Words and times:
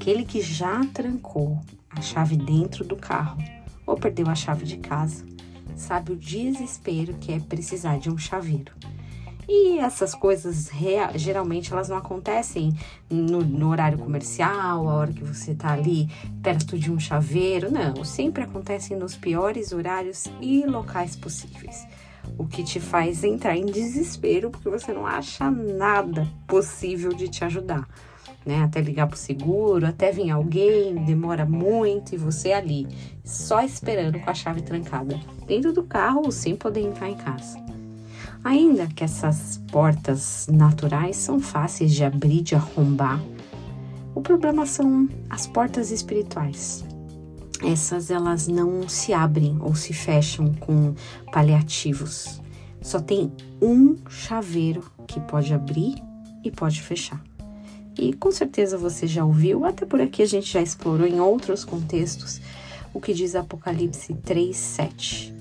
aquele 0.00 0.24
que 0.24 0.40
já 0.40 0.82
trancou 0.94 1.60
a 1.90 2.00
chave 2.00 2.34
dentro 2.34 2.82
do 2.82 2.96
carro 2.96 3.36
ou 3.84 3.96
perdeu 3.96 4.30
a 4.30 4.34
chave 4.34 4.64
de 4.64 4.78
casa, 4.78 5.26
sabe 5.76 6.12
o 6.12 6.16
desespero 6.16 7.12
que 7.20 7.32
é 7.32 7.38
precisar 7.38 7.98
de 7.98 8.08
um 8.08 8.16
chaveiro. 8.16 8.72
E 9.46 9.78
essas 9.78 10.14
coisas 10.14 10.70
geralmente 11.16 11.70
elas 11.70 11.90
não 11.90 11.98
acontecem 11.98 12.74
no, 13.10 13.42
no, 13.42 13.68
horário 13.68 13.98
comercial, 13.98 14.88
a 14.88 14.94
hora 14.94 15.12
que 15.12 15.22
você 15.22 15.54
tá 15.54 15.72
ali 15.72 16.08
perto 16.42 16.78
de 16.78 16.90
um 16.90 16.98
chaveiro, 16.98 17.70
não. 17.70 18.02
Sempre 18.02 18.44
acontecem 18.44 18.96
nos 18.96 19.16
piores 19.16 19.70
horários 19.70 20.24
e 20.40 20.64
locais 20.64 21.14
possíveis. 21.14 21.86
O 22.38 22.46
que 22.46 22.64
te 22.64 22.80
faz 22.80 23.22
entrar 23.22 23.54
em 23.54 23.66
desespero 23.66 24.48
porque 24.48 24.70
você 24.70 24.94
não 24.94 25.06
acha 25.06 25.50
nada 25.50 26.26
possível 26.46 27.12
de 27.12 27.28
te 27.28 27.44
ajudar. 27.44 27.86
Né, 28.44 28.62
até 28.62 28.80
ligar 28.80 29.06
pro 29.06 29.18
seguro, 29.18 29.86
até 29.86 30.10
vir 30.10 30.30
alguém, 30.30 30.94
demora 31.04 31.44
muito 31.44 32.14
e 32.14 32.18
você 32.18 32.52
ali, 32.52 32.88
só 33.22 33.60
esperando 33.62 34.18
com 34.18 34.30
a 34.30 34.34
chave 34.34 34.62
trancada, 34.62 35.20
dentro 35.46 35.74
do 35.74 35.82
carro 35.82 36.32
sem 36.32 36.56
poder 36.56 36.80
entrar 36.80 37.10
em 37.10 37.16
casa. 37.16 37.58
Ainda 38.42 38.86
que 38.86 39.04
essas 39.04 39.60
portas 39.70 40.48
naturais 40.50 41.16
são 41.16 41.38
fáceis 41.38 41.92
de 41.92 42.02
abrir, 42.02 42.40
de 42.40 42.54
arrombar, 42.54 43.20
o 44.14 44.22
problema 44.22 44.64
são 44.66 45.08
as 45.28 45.46
portas 45.46 45.90
espirituais. 45.90 46.84
Essas 47.62 48.10
elas 48.10 48.48
não 48.48 48.88
se 48.88 49.12
abrem 49.12 49.58
ou 49.60 49.74
se 49.74 49.92
fecham 49.92 50.54
com 50.54 50.94
paliativos. 51.30 52.40
Só 52.80 52.98
tem 53.00 53.30
um 53.60 53.96
chaveiro 54.08 54.90
que 55.06 55.20
pode 55.20 55.52
abrir 55.52 55.94
e 56.42 56.50
pode 56.50 56.80
fechar. 56.80 57.22
E 57.98 58.12
com 58.12 58.30
certeza 58.30 58.78
você 58.78 59.06
já 59.06 59.24
ouviu, 59.24 59.64
até 59.64 59.84
por 59.84 60.00
aqui 60.00 60.22
a 60.22 60.26
gente 60.26 60.52
já 60.52 60.62
explorou 60.62 61.06
em 61.06 61.20
outros 61.20 61.64
contextos, 61.64 62.40
o 62.94 63.00
que 63.00 63.12
diz 63.12 63.34
Apocalipse 63.34 64.14
3:7 64.14 65.40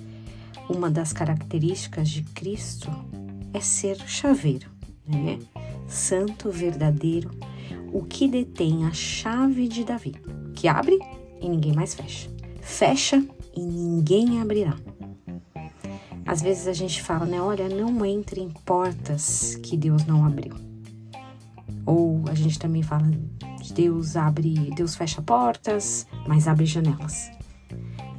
uma 0.70 0.90
das 0.90 1.12
características 1.12 2.10
de 2.10 2.22
Cristo 2.22 2.90
é 3.54 3.60
ser 3.60 3.98
chaveiro, 4.08 4.70
né? 5.06 5.40
Santo, 5.88 6.52
verdadeiro, 6.52 7.32
o 7.92 8.04
que 8.04 8.28
detém 8.28 8.86
a 8.86 8.94
chave 8.94 9.68
de 9.68 9.84
Davi, 9.84 10.16
que 10.54 10.68
abre 10.68 11.00
e 11.42 11.50
ninguém 11.50 11.74
mais 11.74 11.96
fecha, 11.96 12.30
fecha 12.62 13.26
e 13.56 13.62
ninguém 13.62 14.40
abrirá. 14.40 14.78
Às 16.24 16.44
vezes 16.44 16.68
a 16.68 16.74
gente 16.74 17.02
fala, 17.02 17.26
né? 17.26 17.42
Olha, 17.42 17.68
não 17.68 18.06
entre 18.06 18.40
em 18.40 18.50
portas 18.50 19.56
que 19.64 19.76
Deus 19.76 20.06
não 20.06 20.24
abriu. 20.24 20.69
Ou 21.90 22.22
a 22.28 22.36
gente 22.36 22.60
também 22.60 22.84
fala, 22.84 23.10
Deus 23.74 24.16
abre, 24.16 24.54
Deus 24.76 24.94
fecha 24.94 25.24
portas, 25.24 26.06
mas 26.28 26.48
abre 26.48 26.68
janelas. 26.68 27.32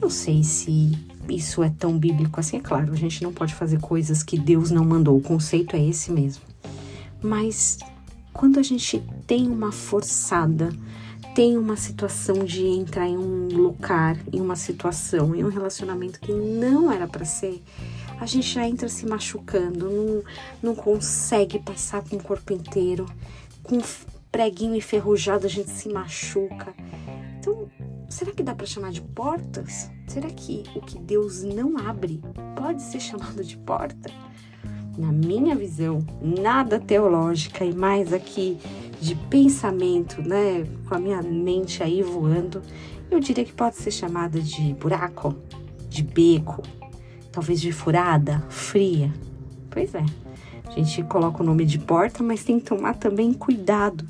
Não 0.02 0.10
sei 0.10 0.42
se 0.42 0.98
isso 1.28 1.62
é 1.62 1.70
tão 1.70 1.96
bíblico 1.96 2.40
assim, 2.40 2.56
é 2.56 2.60
claro, 2.60 2.92
a 2.92 2.96
gente 2.96 3.22
não 3.22 3.32
pode 3.32 3.54
fazer 3.54 3.78
coisas 3.78 4.24
que 4.24 4.36
Deus 4.36 4.72
não 4.72 4.84
mandou, 4.84 5.16
o 5.16 5.22
conceito 5.22 5.76
é 5.76 5.86
esse 5.86 6.10
mesmo. 6.10 6.42
Mas 7.22 7.78
quando 8.32 8.58
a 8.58 8.62
gente 8.62 9.00
tem 9.24 9.46
uma 9.46 9.70
forçada, 9.70 10.70
tem 11.32 11.56
uma 11.56 11.76
situação 11.76 12.42
de 12.42 12.66
entrar 12.66 13.06
em 13.06 13.16
um 13.16 13.46
lugar, 13.46 14.18
em 14.32 14.40
uma 14.40 14.56
situação, 14.56 15.32
em 15.32 15.44
um 15.44 15.48
relacionamento 15.48 16.18
que 16.18 16.32
não 16.32 16.90
era 16.90 17.06
para 17.06 17.24
ser, 17.24 17.62
a 18.18 18.26
gente 18.26 18.52
já 18.52 18.66
entra 18.66 18.88
se 18.88 19.06
machucando, 19.06 19.88
não, 19.88 20.22
não 20.60 20.74
consegue 20.74 21.60
passar 21.60 22.02
com 22.02 22.16
o 22.16 22.22
corpo 22.22 22.52
inteiro, 22.52 23.06
com 23.62 23.78
preguinho 24.30 24.74
enferrujado 24.74 25.46
a 25.46 25.50
gente 25.50 25.70
se 25.70 25.88
machuca. 25.88 26.74
Então, 27.38 27.68
será 28.08 28.32
que 28.32 28.42
dá 28.42 28.54
para 28.54 28.66
chamar 28.66 28.92
de 28.92 29.02
portas? 29.02 29.90
Será 30.06 30.28
que 30.28 30.64
o 30.74 30.80
que 30.80 30.98
Deus 30.98 31.42
não 31.42 31.76
abre 31.78 32.20
pode 32.56 32.82
ser 32.82 33.00
chamado 33.00 33.42
de 33.44 33.56
porta? 33.56 34.10
Na 34.98 35.12
minha 35.12 35.54
visão, 35.54 36.04
nada 36.20 36.78
teológica 36.78 37.64
e 37.64 37.74
mais 37.74 38.12
aqui 38.12 38.58
de 39.00 39.14
pensamento, 39.14 40.20
né, 40.20 40.66
com 40.86 40.94
a 40.94 40.98
minha 40.98 41.22
mente 41.22 41.82
aí 41.82 42.02
voando, 42.02 42.60
eu 43.10 43.18
diria 43.18 43.44
que 43.44 43.52
pode 43.52 43.76
ser 43.76 43.90
chamada 43.90 44.40
de 44.40 44.74
buraco, 44.74 45.34
de 45.88 46.02
beco, 46.02 46.62
talvez 47.32 47.60
de 47.60 47.72
furada, 47.72 48.44
fria. 48.50 49.10
Pois 49.70 49.94
é, 49.94 50.04
a 50.70 50.74
gente 50.74 51.02
coloca 51.04 51.42
o 51.42 51.46
nome 51.46 51.64
de 51.64 51.78
porta, 51.78 52.22
mas 52.22 52.44
tem 52.44 52.58
que 52.58 52.66
tomar 52.66 52.94
também 52.94 53.32
cuidado 53.32 54.04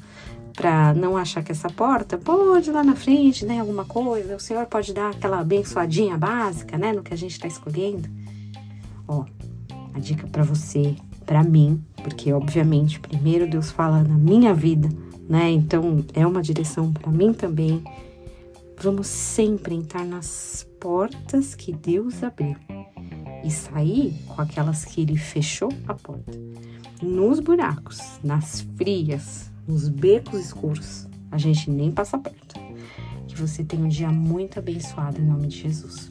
para 0.53 0.93
não 0.95 1.17
achar 1.17 1.43
que 1.43 1.53
essa 1.53 1.71
porta 1.71 2.19
pode 2.19 2.71
lá 2.71 2.85
na 2.85 2.95
frente, 2.95 3.47
né, 3.47 3.61
alguma 3.61 3.85
coisa, 3.85 4.37
o 4.37 4.41
Senhor 4.41 4.67
pode 4.67 4.93
dar 4.93 5.11
aquela 5.11 5.41
abençoadinha 5.41 6.19
básica, 6.19 6.77
né, 6.77 6.93
no 6.93 7.03
que 7.03 7.15
a 7.15 7.17
gente 7.17 7.33
está 7.33 7.49
escolhendo. 7.49 8.09
Ó, 9.09 9.25
a 9.95 9.99
dica 9.99 10.27
para 10.27 10.43
você, 10.43 10.97
para 11.25 11.43
mim, 11.43 11.83
porque 12.03 12.33
obviamente 12.33 13.01
primeiro 13.01 13.49
Deus 13.49 13.71
fala 13.71 14.03
na 14.03 14.17
minha 14.17 14.53
vida, 14.53 14.89
né? 15.29 15.51
Então 15.51 16.05
é 16.13 16.27
uma 16.27 16.43
direção 16.43 16.93
para 16.93 17.11
mim 17.11 17.33
também. 17.33 17.83
Vamos 18.77 19.07
sempre 19.07 19.75
entrar 19.75 20.05
nas 20.05 20.67
portas 20.81 21.55
que 21.55 21.73
Deus 21.73 22.23
abriu 22.23 22.57
e 23.45 23.51
sair 23.51 24.15
com 24.27 24.41
aquelas 24.41 24.85
que 24.85 25.01
ele 25.01 25.17
fechou 25.17 25.71
a 25.87 25.95
porta. 25.95 26.33
Nos 27.03 27.41
buracos, 27.41 27.99
nas 28.23 28.61
frias, 28.77 29.51
nos 29.67 29.89
becos 29.89 30.41
escuros, 30.41 31.09
a 31.31 31.39
gente 31.39 31.71
nem 31.71 31.91
passa 31.91 32.19
perto. 32.19 32.61
Que 33.27 33.37
você 33.37 33.65
tenha 33.65 33.85
um 33.85 33.89
dia 33.89 34.11
muito 34.11 34.59
abençoado 34.59 35.21
em 35.21 35.25
nome 35.25 35.47
de 35.49 35.59
Jesus. 35.59 36.11